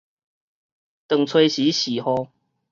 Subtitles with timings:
[1.05, 2.31] 當初時是號